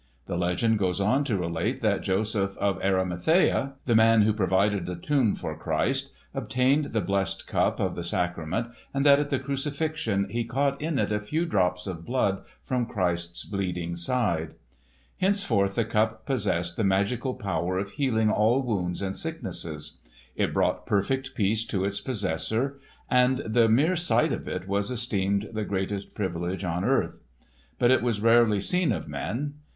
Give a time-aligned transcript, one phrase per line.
[0.25, 4.95] The legend goes on to relate that Joseph of Arimathea, the man who provided a
[4.95, 10.27] tomb for Christ, obtained the blessed cup of the sacrament, and that at the crucifixion
[10.31, 14.55] he caught in it a few drops of blood from Christ's bleeding side.
[15.19, 19.99] Henceforth the Cup possessed the magical power of healing all wounds and sicknesses.
[20.35, 25.49] It brought perfect peace to its possessor; and the mere sight of it was esteemed
[25.53, 27.19] the greatest privilege on earth.
[27.77, 29.53] But it was rarely seen of men.